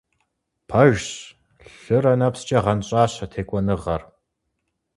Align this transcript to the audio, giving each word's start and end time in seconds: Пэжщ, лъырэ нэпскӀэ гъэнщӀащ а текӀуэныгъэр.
Пэжщ, 0.69 1.07
лъырэ 1.81 2.13
нэпскӀэ 2.19 2.59
гъэнщӀащ 2.63 3.13
а 3.23 3.25
текӀуэныгъэр. 3.31 4.01